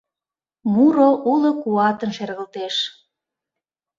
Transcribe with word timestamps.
Муро 0.71 1.09
уло 1.31 1.51
куатын 1.61 2.11
шергылтеш. 2.17 2.75